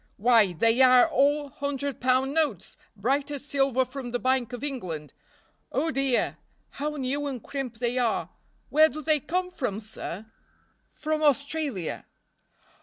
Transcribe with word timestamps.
"Why, 0.17 0.53
they 0.53 0.81
are 0.81 1.05
all 1.07 1.49
hundred 1.49 1.99
pound 1.99 2.33
notes, 2.33 2.75
bright 2.95 3.29
as 3.29 3.45
silver 3.45 3.85
from 3.85 4.09
the 4.09 4.17
Bank 4.17 4.51
of 4.51 4.63
England. 4.63 5.13
Oh, 5.71 5.91
dear! 5.91 6.37
how 6.71 6.95
new 6.95 7.27
and 7.27 7.43
crimp 7.43 7.77
they 7.77 7.99
are 7.99 8.31
where 8.69 8.89
do 8.89 9.03
they 9.03 9.19
come 9.19 9.51
from, 9.51 9.79
sir?" 9.79 10.25
"From 10.89 11.21
Australia." 11.21 12.07